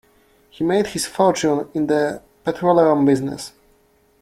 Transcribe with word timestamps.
He 0.49 0.63
made 0.63 0.87
his 0.87 1.05
fortune 1.05 1.69
in 1.75 1.85
the 1.85 2.23
petroleum 2.43 3.05
business. 3.05 3.53